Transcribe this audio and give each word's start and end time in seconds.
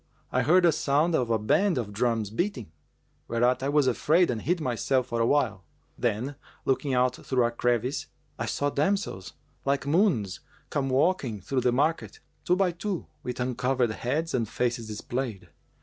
I 0.31 0.41
heard 0.41 0.65
a 0.65 0.71
sound 0.71 1.13
of 1.13 1.29
a 1.29 1.37
band 1.37 1.77
of 1.77 1.93
drums 1.93 2.31
beating; 2.31 2.71
whereat 3.27 3.61
I 3.61 3.69
was 3.69 3.85
afraid 3.85 4.31
and 4.31 4.41
hid 4.41 4.59
myself 4.59 5.05
for 5.09 5.21
a 5.21 5.27
while: 5.27 5.63
then, 5.95 6.37
looking 6.65 6.95
out 6.95 7.17
through 7.17 7.43
a 7.45 7.51
crevice, 7.51 8.07
I 8.39 8.47
saw 8.47 8.71
damsels, 8.71 9.33
like 9.63 9.85
moons, 9.85 10.39
come 10.71 10.89
walking 10.89 11.39
through 11.39 11.61
the 11.61 11.71
market, 11.71 12.19
two 12.45 12.55
by 12.55 12.71
two, 12.71 13.05
with 13.21 13.39
uncovered 13.39 13.91
heads 13.91 14.33
and 14.33 14.49
faces 14.49 14.87
displayed. 14.87 15.49